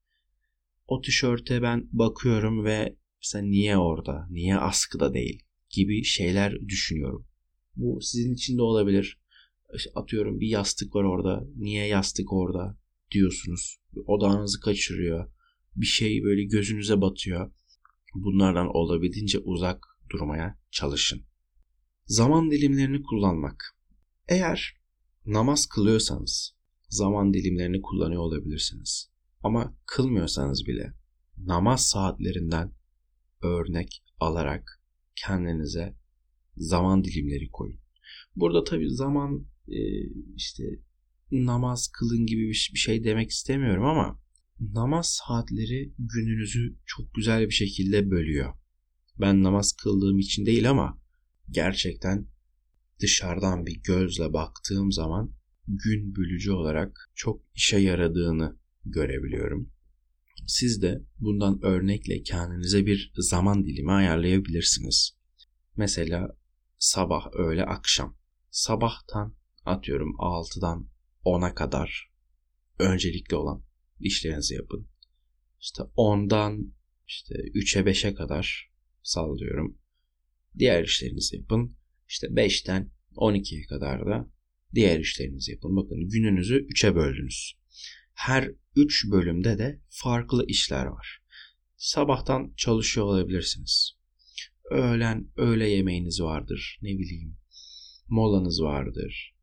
O 0.87 1.01
tişörte 1.01 1.61
ben 1.61 1.89
bakıyorum 1.91 2.65
ve 2.65 2.95
mesela 3.21 3.45
niye 3.45 3.77
orada, 3.77 4.27
niye 4.29 4.57
askıda 4.57 5.13
değil 5.13 5.43
gibi 5.69 6.03
şeyler 6.03 6.67
düşünüyorum. 6.67 7.27
Bu 7.75 8.01
sizin 8.01 8.33
için 8.33 8.57
de 8.57 8.61
olabilir. 8.61 9.21
Atıyorum 9.95 10.39
bir 10.39 10.47
yastık 10.47 10.95
var 10.95 11.03
orada, 11.03 11.47
niye 11.55 11.87
yastık 11.87 12.33
orada 12.33 12.77
diyorsunuz. 13.11 13.77
Odağınızı 14.05 14.59
kaçırıyor. 14.59 15.31
Bir 15.75 15.85
şey 15.85 16.23
böyle 16.23 16.43
gözünüze 16.43 17.01
batıyor. 17.01 17.51
Bunlardan 18.15 18.75
olabildiğince 18.75 19.39
uzak 19.39 19.87
durmaya 20.09 20.59
çalışın. 20.71 21.21
Zaman 22.05 22.51
dilimlerini 22.51 23.01
kullanmak. 23.01 23.77
Eğer 24.27 24.75
namaz 25.25 25.65
kılıyorsanız 25.65 26.55
zaman 26.89 27.33
dilimlerini 27.33 27.81
kullanıyor 27.81 28.21
olabilirsiniz. 28.21 29.10
Ama 29.43 29.77
kılmıyorsanız 29.85 30.67
bile 30.67 30.93
namaz 31.37 31.87
saatlerinden 31.87 32.73
örnek 33.41 34.03
alarak 34.19 34.81
kendinize 35.15 35.95
zaman 36.57 37.03
dilimleri 37.03 37.49
koyun. 37.51 37.79
Burada 38.35 38.63
tabii 38.63 38.89
zaman 38.89 39.45
e, 39.67 39.79
işte 40.35 40.63
namaz 41.31 41.91
kılın 41.93 42.25
gibi 42.25 42.49
bir 42.49 42.79
şey 42.79 43.03
demek 43.03 43.29
istemiyorum 43.29 43.85
ama 43.85 44.21
namaz 44.59 45.19
saatleri 45.27 45.93
gününüzü 45.99 46.77
çok 46.85 47.13
güzel 47.13 47.45
bir 47.45 47.53
şekilde 47.53 48.11
bölüyor. 48.11 48.53
Ben 49.19 49.43
namaz 49.43 49.73
kıldığım 49.83 50.19
için 50.19 50.45
değil 50.45 50.69
ama 50.69 51.01
gerçekten 51.49 52.27
dışarıdan 53.01 53.65
bir 53.65 53.81
gözle 53.83 54.33
baktığım 54.33 54.91
zaman 54.91 55.33
gün 55.67 56.15
bölücü 56.15 56.51
olarak 56.51 57.11
çok 57.15 57.41
işe 57.55 57.77
yaradığını 57.77 58.60
görebiliyorum. 58.85 59.71
Siz 60.47 60.81
de 60.81 61.01
bundan 61.19 61.59
örnekle 61.63 62.23
kendinize 62.23 62.85
bir 62.85 63.11
zaman 63.15 63.65
dilimi 63.65 63.91
ayarlayabilirsiniz. 63.91 65.17
Mesela 65.77 66.37
sabah, 66.77 67.27
öğle, 67.33 67.63
akşam. 67.63 68.17
Sabahtan 68.49 69.35
atıyorum 69.65 70.15
6'dan 70.19 70.89
10'a 71.25 71.55
kadar 71.55 72.11
öncelikli 72.79 73.35
olan 73.35 73.63
işlerinizi 73.99 74.55
yapın. 74.55 74.87
İşte 75.61 75.83
10'dan 75.83 76.73
işte 77.07 77.35
3'e 77.35 77.81
5'e 77.81 78.13
kadar 78.13 78.71
sallıyorum. 79.03 79.77
Diğer 80.57 80.83
işlerinizi 80.83 81.35
yapın. 81.35 81.77
İşte 82.07 82.27
5'ten 82.27 82.91
12'ye 83.15 83.65
kadar 83.65 84.05
da 84.05 84.29
diğer 84.75 84.99
işlerinizi 84.99 85.51
yapın. 85.51 85.75
Bakın 85.75 86.09
gününüzü 86.09 86.55
3'e 86.55 86.95
böldünüz. 86.95 87.60
Her 88.13 88.51
3 88.75 89.11
bölümde 89.11 89.57
de 89.57 89.81
farklı 89.89 90.45
işler 90.47 90.85
var. 90.85 91.21
Sabahtan 91.77 92.53
çalışıyor 92.57 93.05
olabilirsiniz. 93.05 93.97
Öğlen 94.71 95.31
öğle 95.37 95.69
yemeğiniz 95.69 96.21
vardır. 96.21 96.79
Ne 96.81 96.89
bileyim. 96.89 97.37
Molanız 98.07 98.61
vardır. 98.61 99.35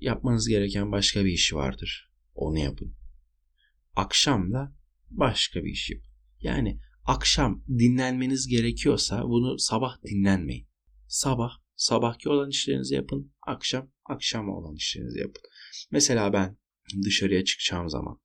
Yapmanız 0.00 0.48
gereken 0.48 0.92
başka 0.92 1.24
bir 1.24 1.32
iş 1.32 1.54
vardır. 1.54 2.10
Onu 2.34 2.58
yapın. 2.58 2.96
Akşam 3.96 4.52
da 4.52 4.76
başka 5.10 5.64
bir 5.64 5.70
iş 5.70 5.90
yapın. 5.90 6.10
Yani 6.40 6.80
akşam 7.04 7.64
dinlenmeniz 7.68 8.48
gerekiyorsa 8.48 9.22
bunu 9.24 9.58
sabah 9.58 10.02
dinlenmeyin. 10.02 10.68
Sabah 11.06 11.50
sabahki 11.76 12.28
olan 12.28 12.50
işlerinizi 12.50 12.94
yapın, 12.94 13.32
akşam 13.46 13.90
akşam 14.04 14.48
olan 14.48 14.74
işlerinizi 14.74 15.18
yapın. 15.18 15.42
Mesela 15.90 16.32
ben 16.32 16.58
dışarıya 17.04 17.44
çıkacağım 17.44 17.88
zaman 17.88 18.20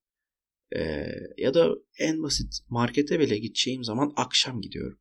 e, 0.76 1.06
ya 1.38 1.54
da 1.54 1.76
en 2.00 2.24
basit 2.24 2.60
markete 2.70 3.20
bile 3.20 3.38
gideceğim 3.38 3.84
zaman 3.84 4.14
akşam 4.16 4.62
gidiyorum. 4.62 5.00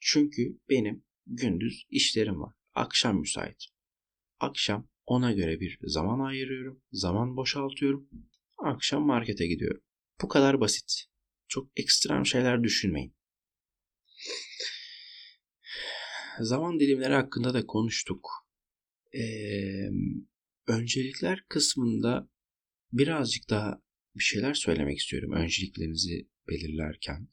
Çünkü 0.00 0.58
benim 0.68 1.04
gündüz 1.26 1.84
işlerim 1.90 2.40
var. 2.40 2.54
Akşam 2.74 3.18
müsait. 3.18 3.64
Akşam 4.40 4.88
ona 5.06 5.32
göre 5.32 5.60
bir 5.60 5.78
zaman 5.82 6.20
ayırıyorum. 6.20 6.82
Zaman 6.92 7.36
boşaltıyorum. 7.36 8.08
Akşam 8.58 9.06
markete 9.06 9.46
gidiyorum. 9.46 9.82
Bu 10.22 10.28
kadar 10.28 10.60
basit. 10.60 11.04
Çok 11.48 11.68
ekstrem 11.76 12.26
şeyler 12.26 12.62
düşünmeyin 12.62 13.14
zaman 16.40 16.80
dilimleri 16.80 17.14
hakkında 17.14 17.54
da 17.54 17.66
konuştuk. 17.66 18.28
Ee, 19.14 19.90
öncelikler 20.66 21.44
kısmında 21.48 22.28
birazcık 22.92 23.50
daha 23.50 23.82
bir 24.14 24.22
şeyler 24.22 24.54
söylemek 24.54 24.98
istiyorum 24.98 25.32
önceliklerinizi 25.32 26.28
belirlerken. 26.48 27.28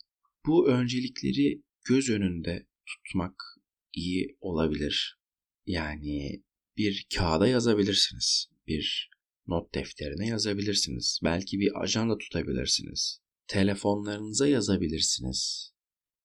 Bu 0.46 0.70
öncelikleri 0.70 1.62
göz 1.86 2.10
önünde 2.10 2.68
tutmak 2.86 3.44
iyi 3.94 4.38
olabilir. 4.42 5.20
Yani 5.66 6.44
bir 6.78 7.08
kağıda 7.16 7.48
yazabilirsiniz. 7.48 8.50
Bir 8.68 9.10
not 9.48 9.76
defterine 9.76 10.28
yazabilirsiniz. 10.28 11.20
Belki 11.24 11.60
bir 11.60 11.82
ajanda 11.82 12.18
tutabilirsiniz. 12.18 13.22
Telefonlarınıza 13.48 14.48
yazabilirsiniz. 14.48 15.72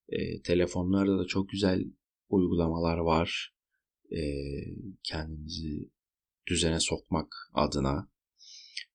E, 0.08 0.42
telefonlarda 0.42 1.18
da 1.18 1.26
çok 1.26 1.48
güzel 1.48 1.84
uygulamalar 2.28 2.98
var. 2.98 3.54
E, 4.10 4.22
kendinizi 5.02 5.90
düzene 6.48 6.80
sokmak 6.80 7.34
adına 7.54 8.11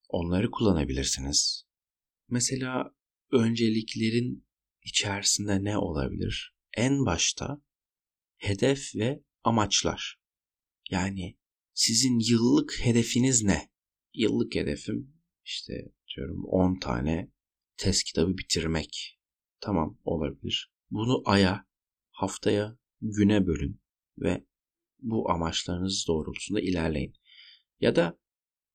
onları 0.07 0.51
kullanabilirsiniz. 0.51 1.67
Mesela 2.29 2.95
önceliklerin 3.31 4.47
içerisinde 4.83 5.63
ne 5.63 5.77
olabilir? 5.77 6.55
En 6.73 7.05
başta 7.05 7.61
hedef 8.37 8.95
ve 8.95 9.23
amaçlar. 9.43 10.19
Yani 10.89 11.37
sizin 11.73 12.19
yıllık 12.19 12.79
hedefiniz 12.79 13.43
ne? 13.43 13.71
Yıllık 14.13 14.55
hedefim 14.55 15.13
işte 15.45 15.73
diyorum 16.15 16.45
10 16.45 16.79
tane 16.79 17.31
test 17.77 18.03
kitabı 18.03 18.37
bitirmek. 18.37 19.19
Tamam 19.59 19.99
olabilir. 20.03 20.71
Bunu 20.91 21.21
aya, 21.25 21.67
haftaya, 22.11 22.77
güne 23.01 23.47
bölün 23.47 23.81
ve 24.17 24.45
bu 24.99 25.31
amaçlarınız 25.31 26.05
doğrultusunda 26.07 26.61
ilerleyin. 26.61 27.13
Ya 27.79 27.95
da 27.95 28.19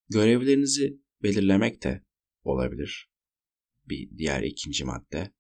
görevlerinizi 0.09 1.01
belirlemek 1.23 1.83
de 1.83 2.03
olabilir. 2.45 3.11
Bir 3.89 4.19
diğer 4.19 4.43
ikinci 4.43 4.85
madde. 4.85 5.33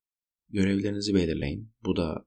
Görevlerinizi 0.49 1.14
belirleyin. 1.14 1.73
Bu 1.85 1.97
da 1.97 2.27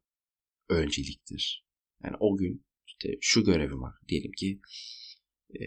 önceliktir. 0.70 1.66
Yani 2.04 2.16
o 2.20 2.38
gün 2.38 2.66
işte 2.88 3.10
şu 3.22 3.44
görevim 3.44 3.82
var. 3.82 3.94
Diyelim 4.08 4.32
ki 4.32 4.62
e, 5.54 5.64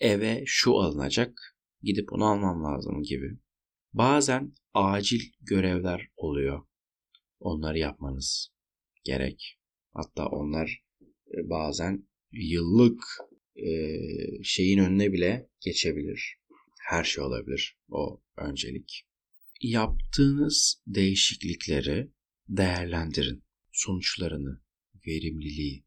eve 0.00 0.42
şu 0.46 0.74
alınacak. 0.74 1.56
Gidip 1.82 2.12
onu 2.12 2.24
almam 2.24 2.64
lazım 2.64 3.02
gibi. 3.02 3.38
Bazen 3.92 4.52
acil 4.74 5.20
görevler 5.40 6.08
oluyor. 6.16 6.66
Onları 7.40 7.78
yapmanız 7.78 8.54
gerek. 9.04 9.58
Hatta 9.92 10.26
onlar 10.26 10.84
e, 11.28 11.50
bazen 11.50 12.08
yıllık 12.32 13.04
e, 13.56 13.68
şeyin 14.42 14.78
önüne 14.78 15.12
bile 15.12 15.50
geçebilir. 15.60 16.38
Her 16.84 17.04
şey 17.04 17.24
olabilir. 17.24 17.78
O 17.88 18.22
öncelik. 18.36 19.06
Yaptığınız 19.62 20.82
değişiklikleri 20.86 22.12
değerlendirin. 22.48 23.44
Sonuçlarını, 23.72 24.62
verimliliği 25.06 25.86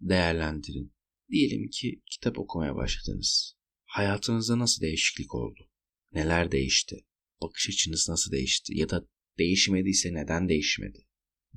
değerlendirin. 0.00 0.94
Diyelim 1.30 1.68
ki 1.68 2.02
kitap 2.10 2.38
okumaya 2.38 2.76
başladınız. 2.76 3.56
Hayatınızda 3.84 4.58
nasıl 4.58 4.82
değişiklik 4.82 5.34
oldu? 5.34 5.70
Neler 6.12 6.52
değişti? 6.52 7.06
Bakış 7.42 7.68
açınız 7.68 8.08
nasıl 8.08 8.32
değişti? 8.32 8.78
Ya 8.78 8.90
da 8.90 9.06
değişmediyse 9.38 10.14
neden 10.14 10.48
değişmedi? 10.48 11.06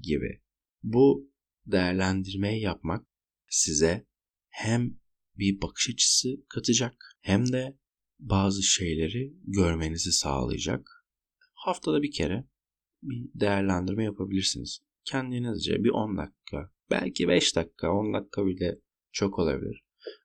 Gibi. 0.01 0.41
Bu 0.83 1.31
değerlendirmeyi 1.65 2.61
yapmak 2.61 3.07
size 3.49 4.05
hem 4.49 4.99
bir 5.35 5.61
bakış 5.61 5.89
açısı 5.89 6.45
katacak 6.49 7.17
hem 7.21 7.51
de 7.53 7.77
bazı 8.29 8.63
şeyleri 8.63 9.33
görmenizi 9.43 10.11
sağlayacak. 10.11 11.05
Haftada 11.53 12.01
bir 12.01 12.11
kere 12.11 12.47
bir 13.03 13.39
değerlendirme 13.39 14.03
yapabilirsiniz. 14.03 14.79
Kendinizce 15.05 15.83
bir 15.83 15.89
10 15.89 16.17
dakika, 16.17 16.71
belki 16.91 17.27
5 17.27 17.55
dakika, 17.55 17.91
10 17.91 18.13
dakika 18.13 18.45
bile 18.45 18.79
çok 19.11 19.39
olabilir. 19.39 19.83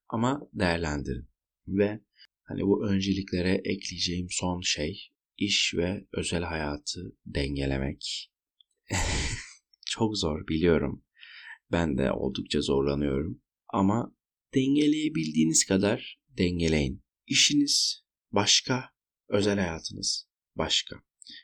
Ama 0.09 0.41
değerlendirin. 0.53 1.29
Ve 1.69 2.01
hani 2.43 2.63
bu 2.63 2.87
önceliklere 2.89 3.55
ekleyeceğim 3.65 4.27
son 4.31 4.61
şey 4.61 5.11
iş 5.39 5.75
ve 5.77 6.07
özel 6.13 6.43
hayatı 6.43 7.17
dengelemek. 7.27 8.33
çok 9.87 10.19
zor 10.19 10.47
biliyorum. 10.49 11.05
Ben 11.73 11.99
de 11.99 12.13
oldukça 12.13 12.61
zorlanıyorum. 12.61 13.43
Ama 13.69 14.17
dengeleyebildiğiniz 14.55 15.65
kadar 15.65 16.21
dengeleyin. 16.39 17.03
İşiniz 17.31 18.05
başka, 18.33 18.91
özel 19.29 19.59
hayatınız 19.59 20.29
başka. 20.57 20.97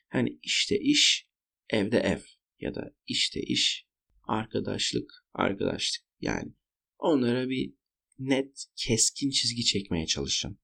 Hani 0.08 0.38
işte 0.42 0.78
iş, 0.78 1.28
evde 1.70 1.98
ev 1.98 2.20
ya 2.60 2.74
da 2.74 2.94
işte 3.06 3.40
iş, 3.40 3.86
arkadaşlık, 4.22 5.12
arkadaşlık. 5.32 6.06
Yani 6.20 6.54
onlara 6.98 7.48
bir 7.48 7.74
net, 8.18 8.64
keskin 8.76 9.30
çizgi 9.30 9.64
çekmeye 9.64 10.06
çalışın. 10.06 10.58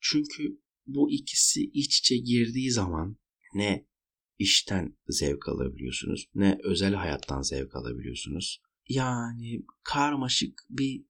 Çünkü 0.00 0.60
bu 0.86 1.10
ikisi 1.10 1.62
iç 1.62 1.98
içe 1.98 2.16
girdiği 2.16 2.70
zaman 2.70 3.16
ne 3.54 3.86
işten 4.38 4.98
zevk 5.08 5.48
alabiliyorsunuz 5.48 6.26
ne 6.34 6.58
özel 6.62 6.94
hayattan 6.94 7.42
zevk 7.42 7.76
alabiliyorsunuz. 7.76 8.62
Yani 8.88 9.64
karmaşık 9.82 10.66
bir 10.70 11.04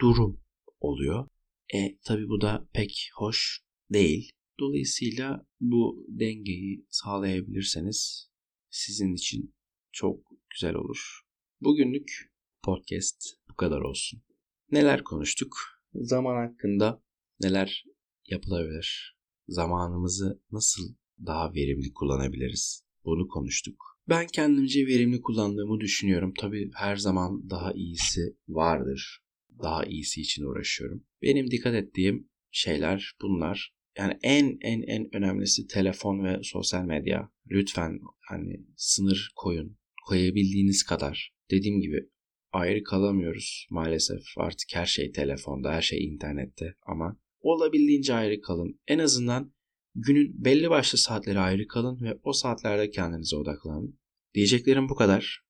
durum 0.00 0.40
oluyor. 0.80 1.28
E 1.74 1.98
tabi 1.98 2.28
bu 2.28 2.40
da 2.40 2.68
pek 2.72 3.10
hoş 3.16 3.60
değil. 3.90 4.32
Dolayısıyla 4.60 5.46
bu 5.60 6.06
dengeyi 6.08 6.86
sağlayabilirseniz 6.90 8.30
sizin 8.70 9.14
için 9.14 9.54
çok 9.92 10.20
güzel 10.50 10.74
olur. 10.74 11.20
Bugünlük 11.60 12.32
podcast 12.62 13.24
bu 13.50 13.54
kadar 13.54 13.80
olsun. 13.80 14.22
Neler 14.70 15.04
konuştuk? 15.04 15.56
Zaman 15.94 16.48
hakkında 16.48 17.02
neler 17.40 17.84
yapılabilir? 18.26 19.16
Zamanımızı 19.48 20.42
nasıl 20.52 20.94
daha 21.26 21.54
verimli 21.54 21.92
kullanabiliriz? 21.92 22.84
Bunu 23.04 23.28
konuştuk. 23.28 24.00
Ben 24.08 24.26
kendimce 24.26 24.86
verimli 24.86 25.20
kullandığımı 25.20 25.80
düşünüyorum. 25.80 26.32
Tabii 26.38 26.70
her 26.74 26.96
zaman 26.96 27.50
daha 27.50 27.72
iyisi 27.72 28.36
vardır. 28.48 29.23
Daha 29.62 29.84
iyisi 29.84 30.20
için 30.20 30.44
uğraşıyorum. 30.44 31.04
Benim 31.22 31.50
dikkat 31.50 31.74
ettiğim 31.74 32.28
şeyler 32.50 33.12
bunlar. 33.22 33.74
Yani 33.98 34.18
en 34.22 34.58
en 34.60 34.82
en 34.82 35.16
önemlisi 35.16 35.66
telefon 35.66 36.24
ve 36.24 36.40
sosyal 36.42 36.84
medya. 36.84 37.30
Lütfen 37.50 38.00
hani 38.20 38.66
sınır 38.76 39.32
koyun. 39.36 39.78
Koyabildiğiniz 40.06 40.82
kadar. 40.82 41.34
Dediğim 41.50 41.80
gibi 41.80 42.08
ayrı 42.52 42.82
kalamıyoruz 42.82 43.66
maalesef. 43.70 44.22
Artık 44.36 44.68
her 44.74 44.86
şey 44.86 45.12
telefonda, 45.12 45.72
her 45.72 45.82
şey 45.82 46.04
internette 46.04 46.74
ama 46.86 47.20
olabildiğince 47.40 48.14
ayrı 48.14 48.40
kalın. 48.40 48.80
En 48.88 48.98
azından 48.98 49.54
günün 49.94 50.44
belli 50.44 50.70
başlı 50.70 50.98
saatleri 50.98 51.38
ayrı 51.38 51.66
kalın 51.66 52.00
ve 52.00 52.18
o 52.22 52.32
saatlerde 52.32 52.90
kendinize 52.90 53.36
odaklanın. 53.36 53.98
Diyeceklerim 54.34 54.88
bu 54.88 54.94
kadar. 54.94 55.44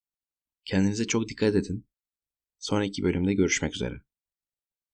Kendinize 0.64 1.04
çok 1.04 1.28
dikkat 1.28 1.54
edin. 1.54 1.86
Sonraki 2.64 3.02
bölümde 3.02 3.34
görüşmek 3.34 3.74
üzere. 3.74 3.94